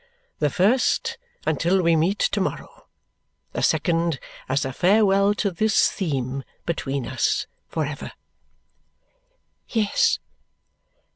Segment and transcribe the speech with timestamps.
[0.39, 2.87] "The first until we meet to morrow,
[3.51, 8.11] the second as a farewell to this theme between us for ever."
[9.69, 10.17] "Yes."